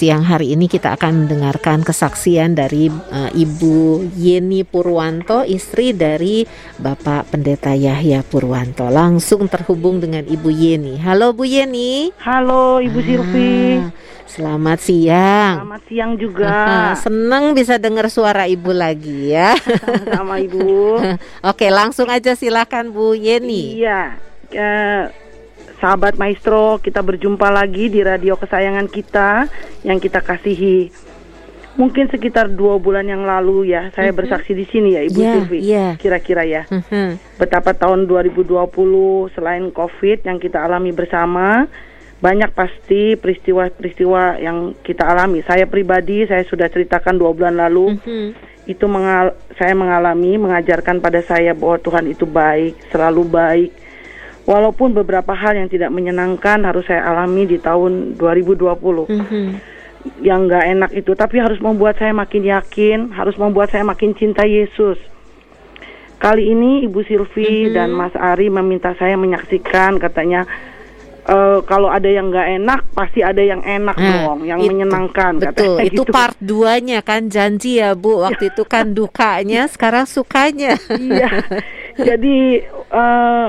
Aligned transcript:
siang 0.00 0.24
hari 0.24 0.56
ini 0.56 0.64
kita 0.64 0.96
akan 0.96 1.28
mendengarkan 1.28 1.84
kesaksian 1.84 2.56
dari 2.56 2.88
uh, 2.88 3.28
Ibu 3.36 4.08
Yeni 4.16 4.64
Purwanto, 4.64 5.44
istri 5.44 5.92
dari 5.92 6.48
Bapak 6.80 7.28
Pendeta 7.28 7.76
Yahya 7.76 8.24
Purwanto. 8.24 8.88
Langsung 8.88 9.44
terhubung 9.52 10.00
dengan 10.00 10.24
Ibu 10.24 10.48
Yeni. 10.48 10.96
Halo 11.04 11.36
Bu 11.36 11.44
Yeni. 11.44 12.16
Halo 12.16 12.80
Ibu 12.80 12.96
ah, 12.96 13.04
Silvi. 13.04 13.52
Selamat 14.24 14.78
siang. 14.80 15.68
Selamat 15.68 15.82
siang 15.84 16.12
juga. 16.16 16.56
Senang 16.96 17.52
bisa 17.52 17.76
dengar 17.76 18.08
suara 18.08 18.48
Ibu 18.48 18.72
lagi 18.72 19.36
ya. 19.36 19.52
Sama 20.16 20.40
Ibu. 20.40 20.96
Oke, 21.52 21.68
langsung 21.68 22.08
aja 22.08 22.32
silakan 22.32 22.88
Bu 22.88 23.12
Yeni. 23.12 23.84
Iya. 23.84 24.16
Uh, 24.48 25.12
sahabat 25.80 26.20
maestro, 26.20 26.78
kita 26.78 27.00
berjumpa 27.00 27.48
lagi 27.48 27.88
di 27.88 28.04
radio 28.04 28.36
kesayangan 28.36 28.86
kita 28.86 29.48
yang 29.82 29.96
kita 29.96 30.20
kasihi. 30.20 30.92
Mungkin 31.80 32.12
sekitar 32.12 32.52
dua 32.52 32.76
bulan 32.76 33.08
yang 33.08 33.24
lalu 33.24 33.72
ya, 33.72 33.88
saya 33.96 34.12
mm 34.12 34.12
-hmm. 34.12 34.18
bersaksi 34.20 34.52
di 34.52 34.68
sini 34.68 35.00
ya, 35.00 35.02
Ibu 35.08 35.20
yeah, 35.20 35.32
Silvi. 35.32 35.58
Yeah. 35.64 35.90
Kira-kira 35.96 36.44
ya, 36.44 36.62
mm 36.68 36.82
-hmm. 36.84 37.08
betapa 37.40 37.72
tahun 37.72 38.04
2020 38.04 39.32
selain 39.32 39.64
COVID 39.72 40.18
yang 40.28 40.36
kita 40.36 40.60
alami 40.60 40.92
bersama, 40.92 41.64
banyak 42.20 42.52
pasti 42.52 43.16
peristiwa-peristiwa 43.16 44.44
yang 44.44 44.76
kita 44.84 45.08
alami. 45.08 45.40
Saya 45.48 45.64
pribadi, 45.64 46.28
saya 46.28 46.44
sudah 46.44 46.68
ceritakan 46.68 47.16
dua 47.16 47.32
bulan 47.32 47.56
lalu. 47.56 47.96
Mm 47.96 48.00
-hmm. 48.04 48.26
Itu 48.68 48.84
mengal 48.84 49.32
saya 49.56 49.72
mengalami, 49.72 50.36
mengajarkan 50.36 51.00
pada 51.00 51.24
saya 51.24 51.56
bahwa 51.56 51.80
Tuhan 51.80 52.12
itu 52.12 52.28
baik, 52.28 52.92
selalu 52.92 53.24
baik 53.24 53.70
Walaupun 54.50 54.98
beberapa 54.98 55.30
hal 55.30 55.54
yang 55.54 55.70
tidak 55.70 55.94
menyenangkan 55.94 56.66
harus 56.66 56.82
saya 56.82 57.06
alami 57.06 57.46
di 57.46 57.62
tahun 57.62 58.18
2020. 58.18 59.06
Mm 59.06 59.22
-hmm. 59.22 59.46
Yang 60.26 60.40
nggak 60.50 60.64
enak 60.74 60.90
itu, 60.96 61.12
tapi 61.14 61.38
harus 61.38 61.62
membuat 61.62 62.02
saya 62.02 62.10
makin 62.10 62.42
yakin, 62.42 63.14
harus 63.14 63.38
membuat 63.38 63.70
saya 63.70 63.86
makin 63.86 64.10
cinta 64.18 64.42
Yesus. 64.42 64.98
Kali 66.18 66.50
ini 66.50 66.82
Ibu 66.82 66.98
Silvi 67.06 67.46
mm 67.46 67.66
-hmm. 67.70 67.74
dan 67.78 67.88
Mas 67.94 68.14
Ari 68.18 68.50
meminta 68.50 68.90
saya 68.98 69.14
menyaksikan, 69.14 70.02
katanya 70.02 70.50
uh, 71.30 71.58
kalau 71.62 71.88
ada 71.92 72.10
yang 72.10 72.34
nggak 72.34 72.48
enak 72.60 72.80
pasti 72.90 73.20
ada 73.22 73.42
yang 73.42 73.62
enak 73.62 73.96
nah, 73.96 74.10
dong, 74.26 74.40
yang 74.46 74.60
itu, 74.60 74.68
menyenangkan. 74.74 75.32
Betul, 75.38 75.78
katanya, 75.78 75.84
itu 75.88 76.02
gitu. 76.02 76.12
part 76.12 76.36
duanya 76.42 76.98
kan 77.06 77.30
janji 77.30 77.78
ya 77.78 77.94
Bu. 77.94 78.26
Waktu 78.26 78.50
itu 78.50 78.66
kan 78.66 78.90
dukanya, 78.90 79.70
sekarang 79.70 80.10
sukanya. 80.10 80.74
iya, 80.98 81.30
jadi 82.08 82.66
uh, 82.90 83.48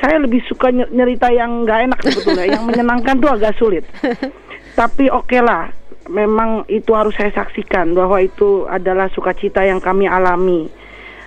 saya 0.00 0.20
lebih 0.20 0.44
suka 0.44 0.68
nyerita 0.72 1.32
yang 1.32 1.64
nggak 1.64 1.80
enak 1.90 2.00
sebetulnya, 2.04 2.46
yang 2.58 2.64
menyenangkan 2.68 3.16
tuh 3.16 3.30
agak 3.32 3.56
sulit. 3.56 3.84
Tapi 4.80 5.08
oke 5.08 5.32
okay 5.32 5.40
lah, 5.40 5.72
memang 6.12 6.68
itu 6.68 6.92
harus 6.92 7.16
saya 7.16 7.32
saksikan 7.32 7.96
bahwa 7.96 8.20
itu 8.20 8.68
adalah 8.68 9.08
sukacita 9.08 9.64
yang 9.64 9.80
kami 9.80 10.04
alami. 10.04 10.68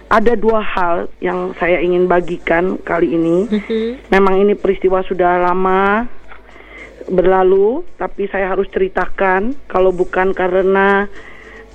Ada 0.09 0.34
dua 0.34 0.62
hal 0.62 1.09
yang 1.22 1.53
saya 1.58 1.81
ingin 1.81 2.09
bagikan 2.09 2.81
kali 2.81 3.14
ini. 3.14 3.45
Mm-hmm. 3.45 4.09
Memang 4.09 4.42
ini 4.42 4.53
peristiwa 4.58 5.06
sudah 5.06 5.38
lama 5.38 6.09
berlalu, 7.09 7.86
tapi 7.97 8.30
saya 8.30 8.53
harus 8.53 8.70
ceritakan 8.70 9.53
kalau 9.70 9.94
bukan 9.94 10.34
karena 10.34 11.09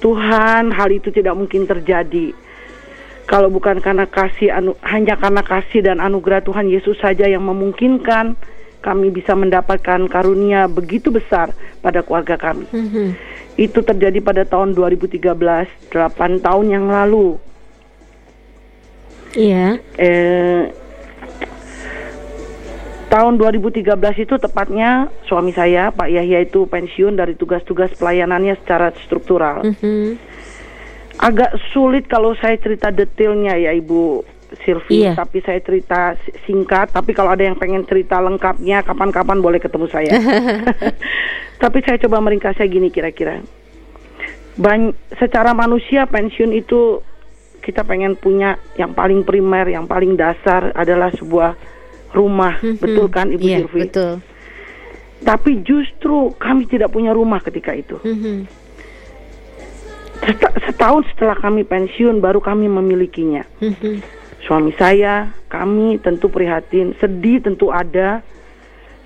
Tuhan 0.03 0.75
hal 0.75 0.91
itu 0.91 1.15
tidak 1.15 1.39
mungkin 1.39 1.67
terjadi 1.67 2.44
kalau 3.25 3.49
bukan 3.49 3.81
karena 3.81 4.05
kasih 4.05 4.53
anu, 4.53 4.77
hanya 4.85 5.17
karena 5.17 5.41
kasih 5.41 5.81
dan 5.81 5.97
anugerah 6.01 6.45
Tuhan 6.45 6.69
Yesus 6.69 7.01
saja 7.01 7.25
yang 7.25 7.45
memungkinkan 7.49 8.37
kami 8.85 9.09
bisa 9.09 9.33
mendapatkan 9.33 10.05
karunia 10.13 10.69
begitu 10.69 11.09
besar 11.09 11.57
pada 11.81 12.05
keluarga 12.05 12.37
kami. 12.37 12.69
Mm 12.69 12.87
-hmm. 12.93 13.09
Itu 13.57 13.81
terjadi 13.81 14.21
pada 14.21 14.45
tahun 14.45 14.77
2013, 14.77 15.25
8 15.89 16.45
tahun 16.45 16.67
yang 16.69 16.87
lalu. 16.93 17.41
Iya. 19.33 19.81
Yeah. 19.81 19.97
Eh, 19.97 20.63
tahun 23.09 23.41
2013 23.41 24.21
itu 24.21 24.37
tepatnya 24.37 25.09
suami 25.25 25.57
saya 25.57 25.89
Pak 25.89 26.13
Yahya 26.13 26.45
itu 26.45 26.69
pensiun 26.69 27.17
dari 27.17 27.41
tugas-tugas 27.41 27.97
pelayanannya 27.97 28.53
secara 28.61 28.93
struktural. 29.01 29.65
Mm 29.65 29.77
-hmm 29.81 30.34
agak 31.19 31.55
sulit 31.71 32.11
kalau 32.11 32.35
saya 32.39 32.59
cerita 32.59 32.91
detailnya 32.91 33.55
ya 33.55 33.71
Ibu 33.75 34.25
Silvi, 34.63 35.03
iya. 35.03 35.19
tapi 35.19 35.43
saya 35.43 35.59
cerita 35.59 36.15
singkat. 36.47 36.95
Tapi 36.95 37.11
kalau 37.11 37.35
ada 37.35 37.43
yang 37.43 37.59
pengen 37.59 37.83
cerita 37.87 38.23
lengkapnya, 38.23 38.87
kapan-kapan 38.87 39.43
boleh 39.43 39.59
ketemu 39.59 39.87
saya. 39.91 40.15
tapi 41.63 41.79
saya 41.83 41.99
coba 42.07 42.23
meringkasnya 42.23 42.67
gini 42.71 42.89
kira-kira. 42.95 43.43
secara 45.19 45.51
manusia 45.51 46.07
pensiun 46.07 46.55
itu 46.55 47.03
kita 47.59 47.83
pengen 47.83 48.15
punya 48.15 48.55
yang 48.79 48.95
paling 48.95 49.27
primer, 49.27 49.67
yang 49.67 49.91
paling 49.91 50.15
dasar 50.15 50.71
adalah 50.79 51.11
sebuah 51.11 51.59
rumah, 52.15 52.63
mm 52.63 52.79
-hmm. 52.79 52.79
betul 52.79 53.07
kan 53.11 53.27
Ibu 53.35 53.43
yeah, 53.43 53.59
Silvi? 53.67 53.81
Betul. 53.91 54.13
Tapi 55.25 55.53
justru 55.67 56.31
kami 56.39 56.71
tidak 56.71 56.95
punya 56.95 57.11
rumah 57.11 57.43
ketika 57.43 57.75
itu. 57.75 57.99
Mm 58.07 58.19
-hmm 58.21 58.64
setahun 60.71 61.03
setelah 61.15 61.37
kami 61.39 61.67
pensiun 61.67 62.21
baru 62.21 62.39
kami 62.39 62.71
memilikinya. 62.71 63.45
Mm-hmm. 63.61 63.95
Suami 64.45 64.77
saya, 64.77 65.33
kami 65.49 65.97
tentu 66.05 66.29
prihatin, 66.29 66.93
sedih 67.01 67.41
tentu 67.41 67.73
ada, 67.73 68.21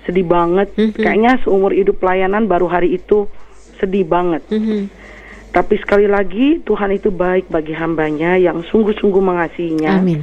sedih 0.03 0.27
banget. 0.27 0.71
Mm-hmm. 0.75 0.99
Kayaknya 0.99 1.31
seumur 1.43 1.71
hidup 1.71 2.03
pelayanan 2.03 2.45
baru 2.45 2.67
hari 2.67 2.99
itu 2.99 3.27
sedih 3.79 4.03
banget. 4.03 4.43
Mm-hmm. 4.51 4.81
Tapi 5.49 5.75
sekali 5.81 6.05
lagi 6.05 6.61
Tuhan 6.61 6.93
itu 6.93 7.09
baik 7.09 7.49
bagi 7.49 7.73
hambanya 7.73 8.37
yang 8.37 8.61
sungguh-sungguh 8.69 9.23
mengasihinya. 9.23 9.97
Amin. 9.97 10.21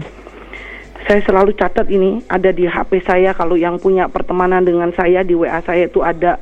Saya 1.07 1.23
selalu 1.23 1.55
catat 1.55 1.87
ini 1.87 2.23
ada 2.27 2.51
di 2.51 2.67
HP 2.67 3.03
saya 3.07 3.31
kalau 3.31 3.55
yang 3.55 3.79
punya 3.79 4.11
pertemanan 4.11 4.67
dengan 4.67 4.91
saya 4.95 5.23
di 5.23 5.39
WA 5.39 5.63
saya 5.63 5.87
itu 5.87 6.03
ada 6.03 6.39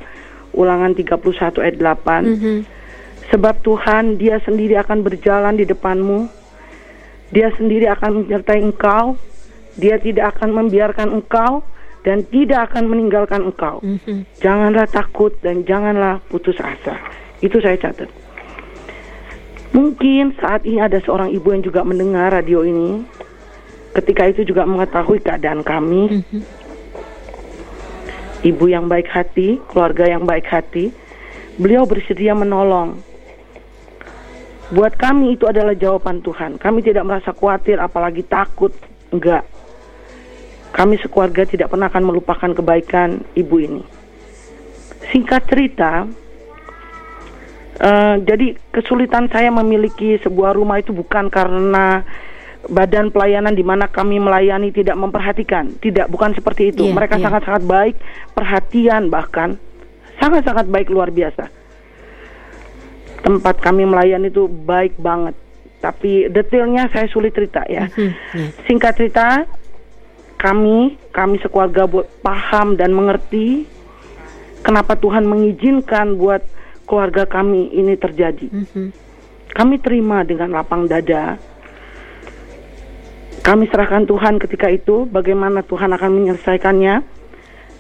ulangan 0.57 0.93
31 0.97 1.65
ayat 1.65 1.77
8. 1.81 2.33
Mm-hmm 2.33 2.59
Sebab 3.33 3.65
Tuhan 3.65 4.21
dia 4.21 4.37
sendiri 4.45 4.77
akan 4.77 5.01
berjalan 5.01 5.57
di 5.57 5.65
depanmu. 5.65 6.29
Dia 7.33 7.49
sendiri 7.57 7.89
akan 7.89 8.25
menyertai 8.25 8.61
engkau. 8.61 9.17
Dia 9.81 9.97
tidak 9.99 10.37
akan 10.37 10.55
membiarkan 10.55 11.09
engkau 11.11 11.65
dan 12.05 12.23
tidak 12.29 12.71
akan 12.71 12.85
meninggalkan 12.93 13.49
engkau. 13.49 13.81
Mm-hmm. 13.81 14.39
Janganlah 14.39 14.87
takut 14.93 15.33
dan 15.41 15.65
janganlah 15.65 16.21
putus 16.29 16.55
asa. 16.61 17.01
Itu 17.41 17.59
saya 17.65 17.81
catat. 17.81 18.13
Mungkin 19.75 20.39
saat 20.39 20.63
ini 20.63 20.79
ada 20.79 21.03
seorang 21.03 21.35
ibu 21.35 21.51
yang 21.51 21.65
juga 21.65 21.83
mendengar 21.83 22.31
radio 22.31 22.63
ini. 22.63 23.03
Ketika 23.97 24.31
itu 24.31 24.47
juga 24.47 24.69
mengetahui 24.69 25.19
keadaan 25.25 25.65
kami. 25.65 26.21
Mm-hmm. 26.21 26.43
Ibu 28.45 28.65
yang 28.69 28.87
baik 28.93 29.09
hati, 29.09 29.57
keluarga 29.73 30.05
yang 30.05 30.29
baik 30.29 30.45
hati, 30.45 30.93
beliau 31.57 31.89
bersedia 31.89 32.37
menolong 32.37 33.01
Buat 34.73 34.97
kami 34.97 35.37
itu 35.37 35.45
adalah 35.45 35.77
jawaban 35.77 36.25
Tuhan. 36.25 36.57
Kami 36.57 36.81
tidak 36.81 37.05
merasa 37.05 37.37
khawatir 37.37 37.77
apalagi 37.77 38.25
takut. 38.25 38.73
Enggak. 39.13 39.45
Kami 40.73 40.97
sekeluarga 40.99 41.45
tidak 41.45 41.69
pernah 41.71 41.93
akan 41.93 42.03
melupakan 42.03 42.51
kebaikan 42.51 43.23
ibu 43.37 43.57
ini. 43.61 43.83
Singkat 45.13 45.43
cerita, 45.47 46.09
uh, 47.79 48.17
jadi 48.25 48.57
kesulitan 48.73 49.29
saya 49.29 49.53
memiliki 49.53 50.17
sebuah 50.19 50.57
rumah 50.57 50.81
itu 50.81 50.91
bukan 50.91 51.29
karena 51.29 52.03
badan 52.65 53.13
pelayanan 53.13 53.53
di 53.53 53.63
mana 53.63 53.87
kami 53.87 54.17
melayani 54.19 54.73
tidak 54.73 54.97
memperhatikan. 54.97 55.77
Tidak, 55.79 56.09
bukan 56.09 56.33
seperti 56.35 56.73
itu. 56.73 56.89
Yeah, 56.89 56.97
Mereka 56.97 57.21
iya. 57.21 57.25
sangat-sangat 57.29 57.63
yeah. 57.63 57.71
baik, 57.71 57.95
perhatian 58.33 59.13
bahkan 59.13 59.61
sangat-sangat 60.19 60.67
baik 60.71 60.89
luar 60.91 61.11
biasa 61.11 61.64
tempat 63.25 63.57
kami 63.65 63.89
melayani 63.89 64.29
itu 64.29 64.45
baik 64.47 65.01
banget. 65.01 65.33
Tapi 65.81 66.29
detailnya 66.29 66.93
saya 66.93 67.09
sulit 67.09 67.33
cerita 67.33 67.65
ya. 67.65 67.89
Mm-hmm. 67.89 68.69
Singkat 68.69 68.93
cerita, 69.01 69.49
kami 70.37 71.01
kami 71.09 71.41
sekeluarga 71.41 71.89
buat 71.89 72.09
paham 72.21 72.77
dan 72.77 72.93
mengerti 72.93 73.65
kenapa 74.61 74.97
Tuhan 75.01 75.25
mengizinkan 75.25 76.21
buat 76.21 76.45
keluarga 76.85 77.25
kami 77.25 77.73
ini 77.73 77.97
terjadi. 77.97 78.49
Mm-hmm. 78.53 78.87
Kami 79.57 79.75
terima 79.81 80.21
dengan 80.25 80.53
lapang 80.53 80.85
dada. 80.85 81.41
Kami 83.45 83.69
serahkan 83.69 84.09
Tuhan 84.09 84.41
ketika 84.41 84.73
itu 84.73 85.05
bagaimana 85.05 85.61
Tuhan 85.65 85.93
akan 85.93 86.11
menyelesaikannya. 86.13 87.05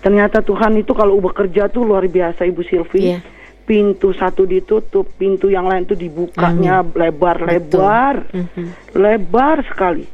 Ternyata 0.04 0.44
Tuhan 0.44 0.76
itu 0.76 0.92
kalau 0.92 1.16
bekerja 1.24 1.72
tuh 1.72 1.88
luar 1.88 2.04
biasa 2.04 2.44
Ibu 2.44 2.60
Silvi. 2.68 3.16
Yeah 3.16 3.33
pintu 3.64 4.12
satu 4.12 4.44
ditutup, 4.44 5.08
pintu 5.16 5.48
yang 5.48 5.64
lain 5.64 5.88
itu 5.88 5.96
dibukanya 5.96 6.84
lebar-lebar, 6.84 8.28
mm-hmm. 8.28 8.66
lebar 8.92 9.64
sekali. 9.64 10.04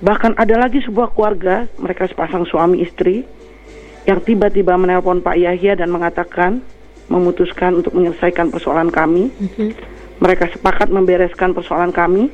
Bahkan 0.00 0.34
ada 0.34 0.54
lagi 0.58 0.82
sebuah 0.82 1.14
keluarga, 1.14 1.70
mereka 1.78 2.10
sepasang 2.10 2.48
suami 2.50 2.82
istri, 2.82 3.22
yang 4.08 4.18
tiba-tiba 4.24 4.74
menelpon 4.74 5.22
Pak 5.22 5.36
Yahya 5.38 5.78
dan 5.78 5.92
mengatakan, 5.92 6.64
memutuskan 7.10 7.78
untuk 7.78 7.92
menyelesaikan 7.94 8.48
persoalan 8.48 8.88
kami. 8.88 9.28
Mhm. 9.28 9.68
Mereka 10.20 10.52
sepakat 10.56 10.88
membereskan 10.88 11.52
persoalan 11.52 11.90
kami. 11.92 12.30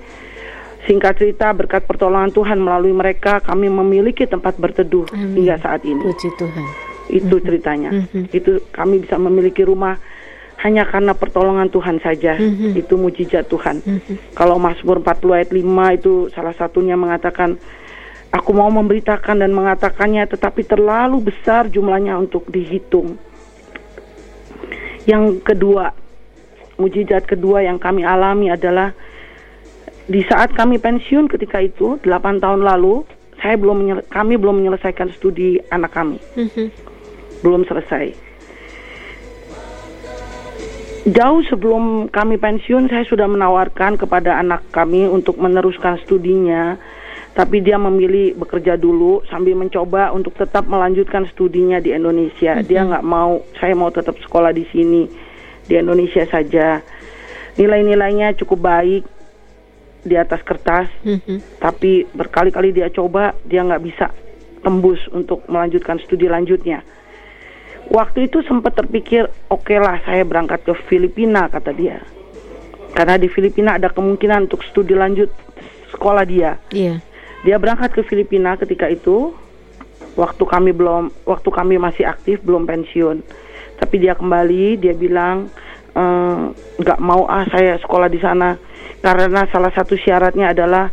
Singkat 0.86 1.18
cerita, 1.18 1.50
berkat 1.50 1.82
pertolongan 1.82 2.30
Tuhan 2.30 2.62
melalui 2.62 2.94
mereka, 2.94 3.42
kami 3.42 3.66
memiliki 3.66 4.22
tempat 4.30 4.54
berteduh 4.54 5.06
Amin. 5.10 5.42
hingga 5.42 5.58
saat 5.58 5.82
ini. 5.82 5.98
Puji 5.98 6.30
Tuhan. 6.38 6.85
Itu 7.08 7.38
ceritanya. 7.40 7.90
Mhm. 7.92 8.34
Itu 8.34 8.64
kami 8.74 9.02
bisa 9.02 9.16
memiliki 9.16 9.62
rumah 9.62 9.98
hanya 10.64 10.88
karena 10.88 11.12
pertolongan 11.12 11.68
Tuhan 11.68 12.00
saja. 12.00 12.34
Mhm. 12.40 12.74
Itu 12.74 12.96
mujizat 12.96 13.46
Tuhan. 13.46 13.82
Kalau 14.32 14.56
Mazmur 14.56 15.04
40 15.04 15.36
ayat 15.36 15.50
5 15.52 15.92
itu 15.94 16.32
salah 16.32 16.56
satunya 16.56 16.96
mengatakan 16.96 17.60
Aku 18.34 18.50
mau 18.50 18.68
memberitakan 18.68 19.38
dan 19.38 19.54
mengatakannya 19.54 20.26
tetapi 20.26 20.66
terlalu 20.66 21.30
besar 21.30 21.70
jumlahnya 21.70 22.18
untuk 22.18 22.44
dihitung. 22.50 23.14
Yang 25.06 25.40
kedua, 25.46 25.94
mujizat 26.76 27.24
kedua 27.24 27.62
yang 27.62 27.78
kami 27.78 28.02
alami 28.02 28.50
adalah 28.50 28.90
di 30.10 30.20
saat 30.26 30.52
kami 30.52 30.82
pensiun 30.82 31.30
ketika 31.30 31.62
itu 31.62 32.02
8 32.02 32.42
tahun 32.42 32.66
lalu, 32.66 33.06
saya 33.38 33.54
belum 33.54 34.04
kami 34.10 34.34
belum 34.36 34.58
menyelesaikan 34.60 35.14
studi 35.14 35.62
anak 35.70 35.94
kami. 35.94 36.18
Mhm. 36.34 36.66
Belum 37.44 37.64
selesai. 37.64 38.12
Jauh 41.06 41.38
sebelum 41.46 42.10
kami 42.10 42.34
pensiun, 42.34 42.90
saya 42.90 43.06
sudah 43.06 43.30
menawarkan 43.30 43.94
kepada 43.94 44.42
anak 44.42 44.66
kami 44.74 45.06
untuk 45.06 45.38
meneruskan 45.38 46.02
studinya, 46.02 46.74
tapi 47.30 47.62
dia 47.62 47.78
memilih 47.78 48.34
bekerja 48.34 48.74
dulu 48.74 49.22
sambil 49.30 49.54
mencoba 49.54 50.10
untuk 50.10 50.34
tetap 50.34 50.66
melanjutkan 50.66 51.30
studinya 51.30 51.78
di 51.78 51.94
Indonesia. 51.94 52.58
Dia 52.58 52.82
nggak 52.82 53.06
mau, 53.06 53.38
saya 53.54 53.78
mau 53.78 53.86
tetap 53.94 54.18
sekolah 54.18 54.50
di 54.50 54.66
sini 54.66 55.06
di 55.62 55.78
Indonesia 55.78 56.26
saja. 56.26 56.82
Nilai-nilainya 57.54 58.34
cukup 58.42 58.66
baik 58.66 59.02
di 60.02 60.18
atas 60.18 60.42
kertas, 60.42 60.90
Mhm. 61.06 61.62
tapi 61.62 62.02
berkali-kali 62.18 62.74
dia 62.74 62.90
coba, 62.90 63.30
dia 63.46 63.62
nggak 63.62 63.82
bisa 63.86 64.10
tembus 64.58 64.98
untuk 65.14 65.46
melanjutkan 65.46 66.02
studi 66.02 66.26
lanjutnya. 66.26 66.82
Waktu 67.86 68.26
itu 68.26 68.42
sempat 68.42 68.74
terpikir, 68.74 69.30
oke 69.46 69.74
lah 69.78 70.02
saya 70.02 70.26
berangkat 70.26 70.66
ke 70.66 70.74
Filipina, 70.90 71.46
kata 71.46 71.70
dia. 71.70 72.02
Karena 72.92 73.14
di 73.14 73.30
Filipina 73.30 73.78
ada 73.78 73.92
kemungkinan 73.92 74.50
untuk 74.50 74.66
studi 74.66 74.96
lanjut 74.96 75.30
sekolah 75.94 76.24
dia. 76.26 76.58
Iya. 76.74 76.98
Dia 77.46 77.56
berangkat 77.62 77.94
ke 77.94 78.02
Filipina 78.02 78.58
ketika 78.58 78.90
itu, 78.90 79.30
waktu 80.18 80.42
kami 80.42 80.74
belum, 80.74 81.12
waktu 81.28 81.48
kami 81.52 81.78
masih 81.78 82.08
aktif, 82.08 82.42
belum 82.42 82.66
pensiun. 82.66 83.22
Tapi 83.76 83.94
dia 84.02 84.16
kembali, 84.16 84.80
dia 84.80 84.96
bilang 84.96 85.46
"Eh, 85.94 86.42
nggak 86.80 87.00
mau 87.00 87.28
ah 87.28 87.44
saya 87.48 87.78
sekolah 87.80 88.08
di 88.08 88.20
sana 88.20 88.56
karena 89.00 89.46
salah 89.48 89.72
satu 89.72 89.94
syaratnya 89.96 90.52
adalah 90.52 90.92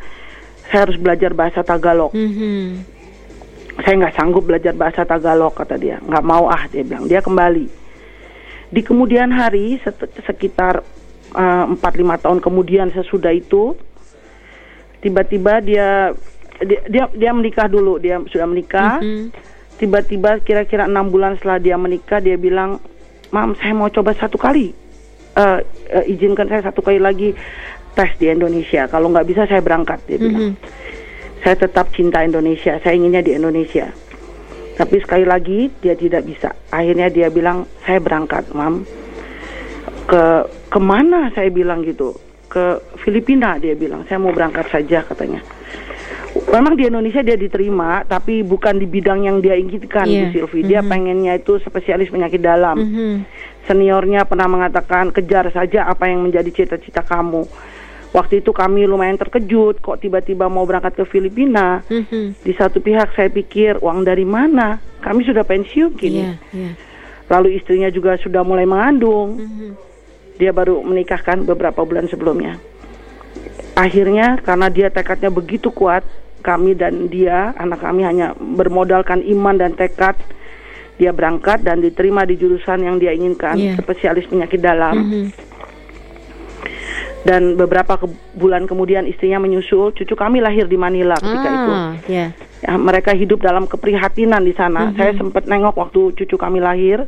saya 0.68 0.88
harus 0.88 0.96
belajar 1.00 1.36
bahasa 1.36 1.60
Tagalog 1.64 2.16
Mhm. 2.16 2.93
Saya 3.82 3.96
nggak 4.06 4.16
sanggup 4.16 4.46
belajar 4.46 4.74
bahasa 4.78 5.02
Tagalog 5.02 5.58
kata 5.58 5.76
dia. 5.82 5.98
Nggak 6.04 6.26
mau 6.26 6.46
ah 6.52 6.70
dia 6.70 6.86
bilang. 6.86 7.10
Dia 7.10 7.26
kembali. 7.26 7.66
Di 8.70 8.82
kemudian 8.86 9.34
hari 9.34 9.82
sekitar 10.26 10.86
eh, 11.34 11.66
empat 11.74 11.94
lima 11.98 12.22
tahun 12.22 12.38
kemudian 12.38 12.94
sesudah 12.94 13.34
itu 13.34 13.74
tiba-tiba 15.02 15.60
dia 15.66 16.14
dia 16.62 16.80
dia, 16.86 17.04
dia 17.10 17.32
menikah 17.34 17.66
dulu. 17.66 17.98
Dia 17.98 18.22
sudah 18.30 18.46
menikah. 18.46 19.02
Mhm. 19.02 19.52
tiba-tiba 19.74 20.38
kira-kira 20.46 20.86
enam 20.86 21.10
bulan 21.10 21.34
setelah 21.36 21.58
dia 21.58 21.76
menikah 21.76 22.22
dia 22.22 22.38
bilang 22.38 22.78
mam 23.34 23.58
saya 23.58 23.74
mau 23.74 23.90
coba 23.90 24.14
satu 24.14 24.38
kali. 24.38 24.70
Eh, 25.34 25.60
eh, 25.90 26.14
izinkan 26.14 26.46
saya 26.46 26.62
satu 26.70 26.86
kali 26.86 27.02
lagi 27.02 27.34
tes 27.98 28.14
di 28.22 28.30
Indonesia. 28.30 28.86
Kalau 28.86 29.10
nggak 29.10 29.26
bisa 29.26 29.50
saya 29.50 29.66
berangkat 29.66 29.98
dia 30.06 30.22
bilang. 30.22 30.54
Mhm. 30.54 30.56
Saya 31.44 31.56
tetap 31.60 31.92
cinta 31.92 32.24
Indonesia, 32.24 32.80
saya 32.80 32.96
inginnya 32.96 33.20
di 33.20 33.36
Indonesia. 33.36 33.92
Tapi 34.74 34.96
sekali 35.04 35.28
lagi 35.28 35.70
dia 35.84 35.94
tidak 35.94 36.26
bisa. 36.26 36.56
Akhirnya 36.74 37.12
dia 37.12 37.30
bilang 37.30 37.70
saya 37.86 38.02
berangkat, 38.02 38.50
mam. 38.56 38.88
Ke 40.10 40.48
ke 40.72 40.80
mana 40.82 41.30
saya 41.36 41.54
bilang 41.54 41.86
gitu? 41.86 42.16
Ke 42.50 42.82
Filipina 43.04 43.60
dia 43.62 43.78
bilang. 43.78 44.08
Saya 44.10 44.18
mau 44.18 44.34
berangkat 44.34 44.72
saja 44.72 45.06
katanya. 45.06 45.44
Memang 46.34 46.74
di 46.74 46.90
Indonesia 46.90 47.22
dia 47.22 47.38
diterima, 47.38 48.02
tapi 48.10 48.42
bukan 48.42 48.82
di 48.82 48.90
bidang 48.90 49.22
yang 49.22 49.38
dia 49.38 49.54
inginkan, 49.54 50.10
Iya. 50.10 50.34
Bu 50.34 50.50
Silvi. 50.50 50.66
Dia 50.66 50.82
pengennya 50.82 51.38
itu 51.38 51.62
spesialis 51.62 52.10
penyakit 52.10 52.42
dalam 52.42 52.78
Mhm. 52.82 53.16
seniornya 53.70 54.26
pernah 54.26 54.50
mengatakan 54.50 55.14
kejar 55.14 55.54
saja 55.54 55.86
apa 55.86 56.10
yang 56.10 56.26
menjadi 56.26 56.50
cita-cita 56.50 57.06
kamu. 57.06 57.46
Waktu 58.14 58.46
itu 58.46 58.54
kami 58.54 58.86
lumayan 58.86 59.18
terkejut 59.18 59.82
kok 59.82 59.98
tiba-tiba 59.98 60.46
mau 60.46 60.70
berangkat 60.70 61.02
ke 61.02 61.04
Filipina. 61.10 61.82
Mhm. 61.90 62.46
Di 62.46 62.54
satu 62.54 62.78
pihak 62.78 63.18
saya 63.18 63.34
pikir 63.34 63.82
uang 63.82 64.06
dari 64.06 64.22
mana? 64.22 64.78
Kami 65.02 65.26
sudah 65.26 65.42
pensiun 65.42 65.98
kini. 65.98 66.22
Iya, 66.22 66.34
iya. 66.54 66.72
Lalu 67.34 67.58
istrinya 67.58 67.90
juga 67.90 68.14
sudah 68.22 68.46
mulai 68.46 68.70
mengandung. 68.70 69.42
Mhm. 69.42 69.70
Dia 70.38 70.54
baru 70.54 70.86
menikahkan 70.86 71.42
beberapa 71.42 71.82
bulan 71.82 72.06
sebelumnya. 72.06 72.62
Akhirnya 73.74 74.38
karena 74.46 74.70
dia 74.70 74.94
tekadnya 74.94 75.34
begitu 75.34 75.74
kuat, 75.74 76.06
kami 76.46 76.78
dan 76.78 77.10
dia, 77.10 77.58
anak 77.58 77.82
kami 77.82 78.06
hanya 78.06 78.38
bermodalkan 78.38 79.26
iman 79.26 79.58
dan 79.58 79.74
tekad. 79.74 80.14
Dia 81.02 81.10
berangkat 81.10 81.66
dan 81.66 81.82
diterima 81.82 82.22
di 82.22 82.38
jurusan 82.38 82.86
yang 82.86 83.02
dia 83.02 83.10
inginkan, 83.10 83.58
Iya. 83.58 83.82
spesialis 83.82 84.30
penyakit 84.30 84.62
dalam. 84.62 84.94
Mhm. 85.02 85.43
Dan 87.24 87.56
beberapa 87.56 87.96
ke- 87.96 88.12
bulan 88.36 88.68
kemudian 88.68 89.08
istrinya 89.08 89.40
menyusul, 89.40 89.96
cucu 89.96 90.12
kami 90.12 90.44
lahir 90.44 90.68
di 90.68 90.76
Manila 90.76 91.16
ketika 91.16 91.50
itu. 91.50 91.72
Ah, 91.72 91.92
ya. 92.06 92.26
Mereka 92.68 93.16
hidup 93.16 93.40
dalam 93.40 93.64
keprihatinan 93.64 94.44
di 94.44 94.52
sana. 94.52 94.92
Saya 94.92 95.16
sempat 95.16 95.48
nengok 95.48 95.76
waktu 95.76 96.20
cucu 96.20 96.36
kami 96.36 96.60
lahir, 96.60 97.08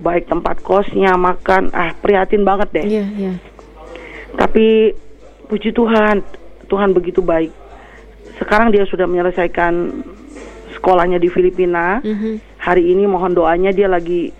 baik 0.00 0.32
tempat 0.32 0.64
kosnya, 0.64 1.12
makan, 1.16 1.68
ah 1.76 1.92
prihatin 1.92 2.40
banget 2.40 2.68
deh. 2.72 2.86
Iya, 2.88 3.04
iya. 3.20 3.32
Tapi 4.32 4.96
puji 5.48 5.72
Tuhan, 5.72 6.24
Tuhan 6.68 6.96
begitu 6.96 7.20
baik. 7.20 7.52
Sekarang 8.40 8.72
dia 8.72 8.88
sudah 8.88 9.04
menyelesaikan 9.04 10.04
sekolahnya 10.72 11.18
di 11.18 11.28
Filipina. 11.28 11.98
Mhm. 12.00 12.60
Hari 12.60 12.92
ini 12.92 13.04
mohon 13.04 13.34
doanya 13.34 13.72
dia 13.72 13.88
lagi 13.90 14.30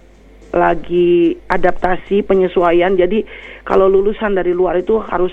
lagi 0.48 1.36
adaptasi 1.44 2.24
penyesuaian. 2.24 2.94
Jadi 2.96 3.24
kalau 3.68 3.84
lulusan 3.84 4.32
dari 4.32 4.56
luar 4.56 4.80
itu 4.80 4.96
harus 4.96 5.32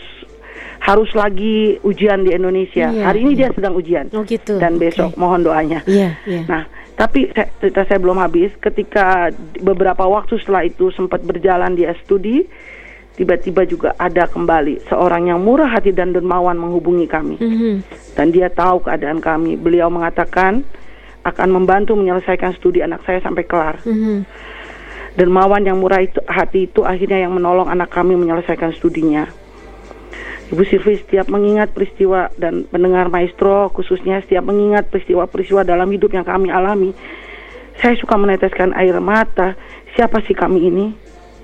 harus 0.84 1.08
lagi 1.16 1.80
ujian 1.82 2.22
di 2.22 2.36
Indonesia. 2.36 2.92
Iya, 2.92 3.04
Hari 3.08 3.20
ini 3.24 3.32
iya. 3.34 3.40
dia 3.48 3.50
sedang 3.56 3.74
ujian. 3.74 4.06
Oh 4.12 4.28
gitu. 4.28 4.60
Dan 4.60 4.76
besok 4.76 5.16
mohon 5.16 5.42
doanya. 5.42 5.80
Iya, 5.88 6.20
iya. 6.28 6.44
Nah, 6.46 6.68
tapi 6.94 7.32
saya- 7.32 7.50
cerita 7.58 7.88
saya 7.88 7.98
belum 7.98 8.20
habis. 8.20 8.52
Ketika 8.60 9.32
beberapa 9.64 10.04
waktu 10.06 10.36
setelah 10.38 10.68
itu 10.68 10.92
sempat 10.92 11.24
berjalan 11.24 11.74
dia 11.74 11.96
studi, 12.04 12.44
tiba-tiba 13.16 13.64
juga 13.64 13.96
ada 13.96 14.28
kembali 14.28 14.86
seorang 14.86 15.32
yang 15.32 15.40
murah 15.42 15.72
hati 15.72 15.96
dan 15.96 16.12
dermawan 16.12 16.60
menghubungi 16.60 17.08
kami. 17.08 17.40
Mhm. 17.40 17.74
Dan 18.14 18.36
dia 18.36 18.52
tahu 18.52 18.84
keadaan 18.84 19.24
kami. 19.24 19.56
Beliau 19.56 19.88
mengatakan 19.88 20.62
akan 21.26 21.50
membantu 21.50 21.98
menyelesaikan 21.98 22.54
studi 22.54 22.86
anak 22.86 23.02
saya 23.08 23.18
sampai 23.24 23.48
kelar. 23.48 23.82
Mhm. 23.88 24.28
Dermawan 25.16 25.64
yang 25.64 25.80
murah 25.80 26.04
itu 26.04 26.20
hati 26.28 26.68
itu 26.68 26.84
akhirnya 26.84 27.24
yang 27.24 27.32
menolong 27.32 27.72
anak 27.72 27.88
kami 27.88 28.20
menyelesaikan 28.20 28.76
studinya. 28.76 29.32
Ibu 30.52 30.62
Silvi 30.68 31.02
setiap 31.02 31.32
mengingat 31.32 31.74
peristiwa 31.74 32.30
dan 32.38 32.70
pendengar 32.70 33.10
maestro 33.10 33.74
khususnya 33.74 34.22
setiap 34.22 34.46
mengingat 34.46 34.92
peristiwa-peristiwa 34.94 35.66
dalam 35.66 35.90
hidup 35.90 36.14
yang 36.14 36.28
kami 36.28 36.54
alami, 36.54 36.94
saya 37.82 37.98
suka 37.98 38.14
meneteskan 38.20 38.76
air 38.78 38.94
mata. 39.02 39.58
Siapa 39.96 40.22
sih 40.28 40.36
kami 40.36 40.60
ini? 40.70 40.88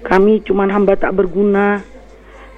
Kami 0.05 0.43
cuman 0.45 0.69
hamba 0.69 0.99
tak 0.99 1.15
berguna, 1.17 1.81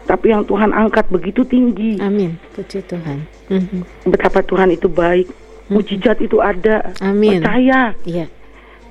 tapi 0.03 0.35
yang 0.35 0.43
Tuhan 0.43 0.75
angkat 0.75 1.07
begitu 1.07 1.47
tinggi. 1.47 1.95
Amin. 2.03 2.35
Puji 2.55 2.83
Tuhan. 2.83 3.23
Mhm. 3.47 4.09
Betapa 4.11 4.43
Tuhan 4.43 4.71
itu 4.75 4.91
baik. 4.91 5.27
Mujizat 5.71 6.19
itu 6.19 6.43
ada. 6.43 6.91
Amin. 6.99 7.39
Percaya. 7.39 7.95
Iya. 8.03 8.27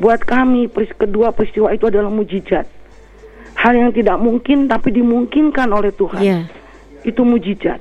Buat 0.03 0.27
kami 0.27 0.67
peris- 0.67 0.99
kedua 0.99 1.31
peristiwa 1.31 1.71
itu 1.71 1.87
adalah 1.87 2.11
mujizat. 2.11 2.67
Hal 3.55 3.79
yang 3.79 3.95
tidak 3.95 4.19
mungkin 4.19 4.67
tapi 4.67 4.91
dimungkinkan 4.91 5.71
oleh 5.71 5.95
Tuhan. 5.95 6.19
Iya. 6.19 6.41
Itu 7.07 7.23
mujizat. 7.23 7.79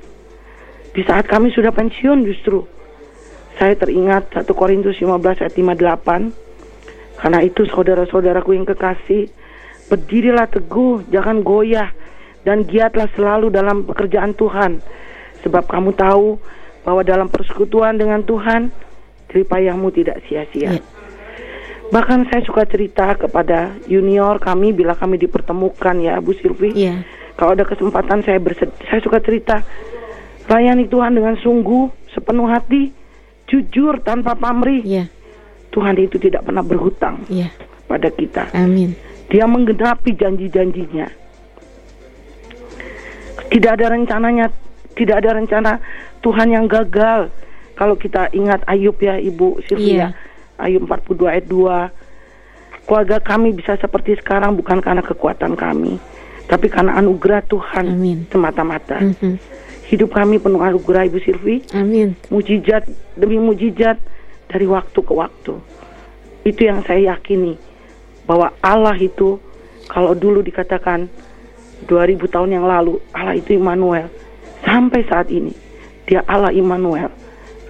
Di 0.93 1.01
saat 1.01 1.25
kami 1.25 1.49
sudah 1.49 1.73
pensiun 1.73 2.21
justru 2.29 2.61
saya 3.57 3.73
teringat 3.73 4.29
1 4.37 4.53
Korintus 4.53 5.01
15 5.01 5.41
ayat 5.41 5.53
58. 5.57 6.29
Karena 7.17 7.39
itu 7.41 7.65
saudara-saudaraku 7.65 8.53
yang 8.53 8.65
kekasih, 8.69 9.29
berdirilah 9.89 10.45
teguh, 10.49 11.05
jangan 11.09 11.41
goyah 11.41 11.89
dan 12.45 12.65
giatlah 12.65 13.09
selalu 13.13 13.49
dalam 13.53 13.85
pekerjaan 13.85 14.33
Tuhan. 14.33 14.81
Sebab 15.41 15.65
kamu 15.69 15.93
tahu 15.97 16.37
bahwa 16.85 17.01
dalam 17.05 17.29
persekutuan 17.29 17.97
dengan 17.97 18.25
Tuhan, 18.25 18.73
jerih 19.29 19.45
payahmu 19.45 19.89
tidak 19.93 20.21
sia-sia. 20.25 20.77
Iya. 20.77 20.81
Bahkan 21.91 22.31
saya 22.31 22.41
suka 22.41 22.63
cerita 22.63 23.11
kepada 23.13 23.75
junior 23.83 24.39
kami 24.39 24.71
bila 24.71 24.95
kami 24.95 25.19
dipertemukan 25.19 25.95
ya 25.99 26.23
Bu 26.23 26.31
Silvi. 26.33 26.71
Iya. 26.71 27.03
Kalau 27.35 27.51
ada 27.51 27.67
kesempatan 27.67 28.23
saya 28.23 28.39
bersed- 28.39 28.71
saya 28.87 29.03
suka 29.03 29.19
cerita 29.19 29.59
layani 30.47 30.87
Tuhan 30.87 31.11
dengan 31.13 31.35
sungguh 31.35 31.91
sepenuh 32.11 32.47
hati, 32.47 32.91
jujur 33.45 33.99
tanpa 33.99 34.35
pamrih. 34.35 34.79
Iya. 34.83 35.05
Tuhan 35.71 35.95
itu 35.97 36.15
tidak 36.15 36.43
pernah 36.43 36.63
berhutang 36.63 37.27
Iya. 37.27 37.51
pada 37.87 38.07
kita. 38.07 38.51
Amin. 38.51 38.95
Dia 39.27 39.47
menggenapi 39.47 40.15
janji-janjinya. 40.15 41.07
Tidak 43.51 43.71
ada 43.71 43.91
rencananya, 43.91 44.47
tidak 44.95 45.23
ada 45.23 45.35
rencana 45.35 45.71
Tuhan 46.19 46.51
yang 46.51 46.67
gagal. 46.67 47.31
Kalau 47.75 47.95
kita 47.95 48.31
ingat 48.31 48.63
Ayub 48.63 48.95
ya 48.99 49.15
Ibu 49.15 49.59
Iya. 49.59 49.63
Sylvia, 49.65 50.07
Ayub 50.61 50.85
42 50.85 51.27
ayat 51.27 51.45
2. 51.49 52.85
Keluarga 52.87 53.17
kami 53.21 53.53
bisa 53.53 53.77
seperti 53.77 54.17
sekarang 54.17 54.57
bukan 54.57 54.81
karena 54.81 55.05
kekuatan 55.05 55.53
kami, 55.53 56.01
tapi 56.49 56.67
karena 56.67 56.97
anugerah 56.97 57.45
Tuhan 57.45 57.85
Amin. 57.93 58.17
semata-mata. 58.27 58.99
Mhm. 58.99 59.37
Hidup 59.91 60.15
kami 60.15 60.39
penuh 60.39 60.59
anugerah 60.59 61.05
Ibu 61.07 61.19
Silvi, 61.21 61.61
Amin. 61.75 62.15
mujizat 62.31 62.87
demi 63.13 63.37
mujizat 63.37 63.99
dari 64.49 64.65
waktu 64.65 64.99
ke 64.99 65.13
waktu. 65.13 65.53
Itu 66.41 66.61
yang 66.65 66.81
saya 66.87 67.13
yakini 67.15 67.55
bahwa 68.25 68.49
Allah 68.63 68.97
itu 68.97 69.37
kalau 69.91 70.15
dulu 70.15 70.41
dikatakan 70.41 71.11
2000 71.85 72.29
tahun 72.29 72.49
yang 72.61 72.65
lalu 72.65 72.97
Allah 73.13 73.37
itu 73.37 73.57
Immanuel 73.57 74.09
sampai 74.61 75.01
saat 75.09 75.27
ini 75.33 75.53
dia 76.05 76.21
Allah 76.29 76.53
Immanuel 76.53 77.09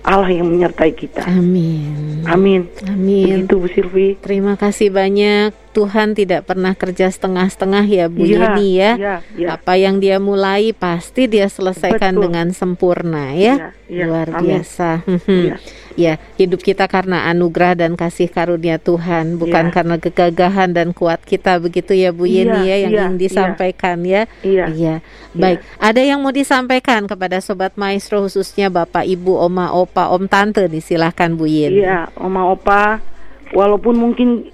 Allah 0.01 0.29
yang 0.33 0.49
menyertai 0.49 0.91
kita. 0.97 1.23
Amin. 1.29 2.25
Amin. 2.25 2.69
Amin. 2.89 3.45
Begitu 3.45 3.53
Bu 3.57 3.67
Silvi. 3.69 4.07
Terima 4.21 4.57
kasih 4.57 4.89
banyak. 4.89 5.53
Tuhan 5.71 6.11
tidak 6.11 6.43
pernah 6.51 6.75
kerja 6.75 7.07
setengah-setengah 7.07 7.83
ya 7.87 8.05
Bu 8.11 8.27
Iya, 8.27 8.35
Yeni 8.53 8.69
ya. 8.75 8.91
iya, 8.99 9.15
iya. 9.39 9.47
Apa 9.55 9.79
yang 9.79 10.03
dia 10.03 10.19
mulai 10.19 10.75
pasti 10.75 11.31
dia 11.31 11.47
selesaikan 11.47 12.19
Betul. 12.19 12.23
dengan 12.27 12.47
sempurna 12.51 13.31
ya. 13.31 13.55
Iya, 13.55 13.55
iya. 13.87 14.03
Luar 14.05 14.27
Amin. 14.35 14.59
biasa. 14.59 14.89
Iya. 15.27 15.55
Ya, 15.99 16.15
hidup 16.39 16.63
kita 16.63 16.87
karena 16.87 17.27
anugerah 17.27 17.75
dan 17.75 17.99
kasih 17.99 18.31
karunia 18.31 18.79
Tuhan, 18.79 19.35
bukan 19.35 19.67
Iya. 19.67 19.75
karena 19.75 19.95
kegagahan 19.99 20.71
dan 20.71 20.95
kuat 20.95 21.19
kita 21.27 21.59
begitu 21.59 21.91
ya 21.91 22.15
Bu 22.15 22.23
Yeni 22.23 22.63
ya 22.63 22.87
yang 22.87 22.91
iya, 22.95 23.03
ingin 23.11 23.15
iya. 23.19 23.21
disampaikan 23.27 23.97
ya. 24.07 24.23
Iya. 24.39 24.65
Iya. 24.71 24.95
Baik, 25.35 25.59
ada 25.79 25.99
yang 25.99 26.23
mau 26.23 26.31
disampaikan 26.31 27.11
kepada 27.11 27.43
sobat 27.43 27.75
maestro 27.75 28.23
khususnya 28.23 28.71
Bapak, 28.71 29.03
Ibu, 29.03 29.35
Oma, 29.35 29.75
Opa, 29.75 30.11
Om, 30.15 30.31
Tante 30.31 30.63
nih 30.71 30.79
silahkan 30.79 31.31
Bu 31.35 31.43
Yeni. 31.47 31.83
Iya, 31.83 32.07
Oma 32.15 32.47
Opa, 32.55 33.03
walaupun 33.51 33.99
mungkin 33.99 34.47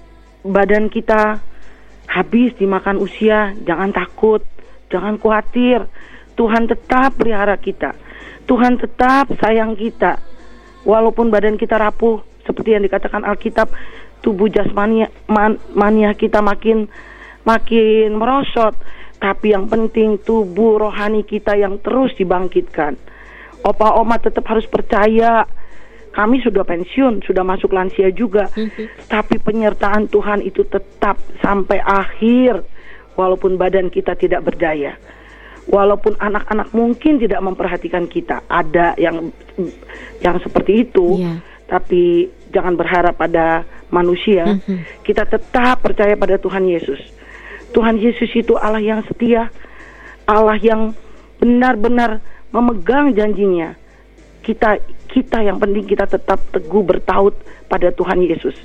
badan 0.44 0.90
kita 0.92 1.40
habis 2.08 2.56
dimakan 2.56 2.98
usia, 2.98 3.52
jangan 3.62 3.92
takut, 3.92 4.42
jangan 4.88 5.20
khawatir. 5.20 5.84
Tuhan 6.38 6.70
tetap 6.70 7.18
pelihara 7.18 7.58
kita. 7.58 7.92
Tuhan 8.48 8.80
tetap 8.80 9.28
sayang 9.42 9.76
kita. 9.76 10.16
Walaupun 10.86 11.28
badan 11.28 11.60
kita 11.60 11.76
rapuh, 11.76 12.22
seperti 12.46 12.72
yang 12.72 12.86
dikatakan 12.86 13.26
Alkitab, 13.26 13.68
tubuh 14.24 14.48
jasmani 14.48 15.04
man, 15.28 15.60
mania 15.76 16.16
kita 16.16 16.40
makin 16.40 16.88
makin 17.44 18.16
merosot, 18.16 18.72
tapi 19.18 19.52
yang 19.52 19.68
penting 19.68 20.16
tubuh 20.22 20.80
rohani 20.80 21.26
kita 21.26 21.58
yang 21.58 21.76
terus 21.82 22.14
dibangkitkan. 22.16 22.96
Opa 23.66 23.98
oma 23.98 24.16
tetap 24.16 24.46
harus 24.48 24.64
percaya. 24.64 25.44
Kami 26.18 26.42
sudah 26.42 26.66
pensiun, 26.66 27.22
sudah 27.22 27.46
masuk 27.46 27.70
lansia 27.70 28.10
juga. 28.10 28.50
Tapi 29.06 29.38
penyertaan 29.38 30.10
Tuhan 30.10 30.42
itu 30.42 30.66
tetap 30.66 31.14
sampai 31.38 31.78
akhir 31.78 32.66
walaupun 33.14 33.54
badan 33.54 33.86
kita 33.86 34.18
tidak 34.18 34.42
berdaya. 34.42 34.98
Walaupun 35.70 36.18
anak-anak 36.18 36.74
mungkin 36.74 37.22
tidak 37.22 37.38
memperhatikan 37.38 38.10
kita, 38.10 38.42
ada 38.50 38.98
yang 38.98 39.30
yang 40.18 40.42
seperti 40.42 40.90
itu. 40.90 41.22
Iya. 41.22 41.38
Tapi 41.70 42.26
jangan 42.50 42.74
berharap 42.74 43.14
pada 43.14 43.62
manusia. 43.94 44.58
Mhm. 44.58 45.06
Kita 45.06 45.22
tetap 45.22 45.86
percaya 45.86 46.18
pada 46.18 46.34
Tuhan 46.34 46.66
Yesus. 46.66 46.98
Tuhan 47.70 48.00
Yesus 48.00 48.32
itu 48.34 48.58
Allah 48.58 48.80
yang 48.80 49.06
setia, 49.06 49.52
Allah 50.26 50.56
yang 50.58 50.98
benar-benar 51.38 52.18
memegang 52.50 53.12
janjinya. 53.12 53.76
Kita 54.48 54.80
kita 55.12 55.44
yang 55.44 55.60
penting 55.60 55.84
kita 55.84 56.08
tetap 56.08 56.40
teguh 56.48 56.80
bertaut 56.80 57.36
pada 57.68 57.92
Tuhan 57.92 58.24
Yesus, 58.24 58.56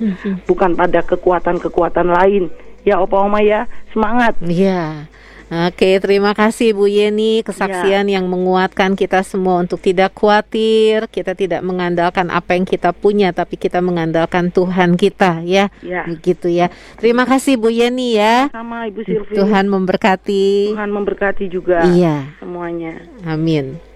bukan 0.48 0.72
pada 0.72 1.04
kekuatan-kekuatan 1.04 2.08
lain. 2.08 2.48
Ya 2.88 3.04
Opa 3.04 3.20
Oma 3.20 3.44
ya, 3.44 3.68
semangat. 3.92 4.32
Iya. 4.40 5.12
Oke, 5.52 6.00
terima 6.00 6.32
kasih 6.32 6.72
Bu 6.72 6.88
Yeni 6.88 7.44
kesaksian 7.44 8.08
yang 8.08 8.24
menguatkan 8.32 8.96
kita 8.96 9.20
semua 9.20 9.60
untuk 9.60 9.76
tidak 9.76 10.16
khawatir, 10.16 11.04
kita 11.12 11.36
tidak 11.36 11.60
mengandalkan 11.60 12.32
apa 12.32 12.56
yang 12.56 12.64
kita 12.64 12.96
punya 12.96 13.28
tapi 13.30 13.60
kita 13.60 13.84
mengandalkan 13.84 14.48
Tuhan 14.48 14.96
kita 14.96 15.44
ya. 15.44 15.68
Ya. 15.84 16.08
Begitu 16.08 16.48
ya. 16.48 16.72
Terima 16.96 17.28
kasih 17.28 17.60
Bu 17.60 17.68
Yeni 17.68 18.16
ya. 18.16 18.48
Sama 18.50 18.88
Ibu. 18.88 19.04
Tuhan 19.36 19.68
memberkati. 19.68 20.74
Tuhan 20.74 20.90
memberkati 20.90 21.44
juga 21.52 21.84
Iya. 21.86 22.34
semuanya. 22.40 23.04
Amin. 23.28 23.93